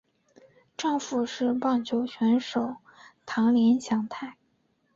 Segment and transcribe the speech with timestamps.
[0.75, 2.77] 丈夫是棒球选手
[3.23, 4.35] 堂林翔太。